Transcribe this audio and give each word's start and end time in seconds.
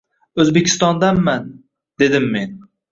—O‘zbekistondanman,— 0.43 1.47
dedim 2.05 2.31
men. 2.39 2.61